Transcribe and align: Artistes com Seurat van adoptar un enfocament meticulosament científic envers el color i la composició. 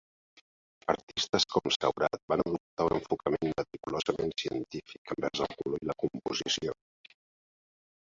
Artistes 0.91 1.43
com 1.55 1.67
Seurat 1.73 2.15
van 2.31 2.41
adoptar 2.43 2.87
un 2.87 2.95
enfocament 2.99 3.51
meticulosament 3.59 4.33
científic 4.45 5.13
envers 5.17 5.43
el 5.47 5.53
color 5.61 5.85
i 5.85 5.91
la 5.91 5.97
composició. 6.05 6.75